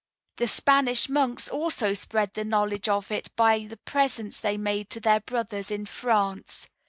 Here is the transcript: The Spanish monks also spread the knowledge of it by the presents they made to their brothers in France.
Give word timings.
The 0.37 0.47
Spanish 0.47 1.09
monks 1.09 1.47
also 1.47 1.93
spread 1.93 2.33
the 2.33 2.43
knowledge 2.43 2.89
of 2.89 3.11
it 3.11 3.29
by 3.35 3.67
the 3.69 3.77
presents 3.77 4.39
they 4.39 4.57
made 4.57 4.89
to 4.89 4.99
their 4.99 5.19
brothers 5.19 5.69
in 5.69 5.85
France. 5.85 6.67